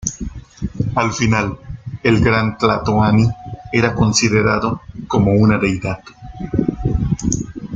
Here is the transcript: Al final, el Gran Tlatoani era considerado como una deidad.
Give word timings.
Al 0.95 1.11
final, 1.13 1.57
el 2.01 2.21
Gran 2.23 2.57
Tlatoani 2.57 3.27
era 3.71 3.93
considerado 3.93 4.81
como 5.07 5.31
una 5.33 5.59
deidad. 5.59 5.99